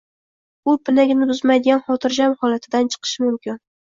u 0.71 0.73
pinagini 0.87 1.27
buzmaydigan 1.31 1.83
xotirjam 1.89 2.33
holatidan 2.45 2.89
chiqishi 2.95 3.23
mumkin. 3.27 3.61